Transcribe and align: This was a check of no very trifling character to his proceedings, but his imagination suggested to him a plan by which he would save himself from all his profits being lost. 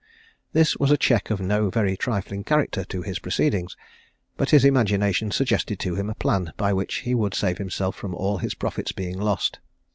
This 0.51 0.75
was 0.77 0.89
a 0.89 0.97
check 0.97 1.29
of 1.29 1.39
no 1.39 1.69
very 1.69 1.95
trifling 1.95 2.43
character 2.43 2.83
to 2.85 3.03
his 3.03 3.19
proceedings, 3.19 3.77
but 4.35 4.49
his 4.49 4.65
imagination 4.65 5.29
suggested 5.29 5.77
to 5.81 5.93
him 5.93 6.09
a 6.09 6.15
plan 6.15 6.53
by 6.57 6.73
which 6.73 7.01
he 7.01 7.13
would 7.13 7.35
save 7.35 7.59
himself 7.59 7.97
from 7.97 8.15
all 8.15 8.39
his 8.39 8.55
profits 8.55 8.91
being 8.93 9.19
lost. 9.19 9.59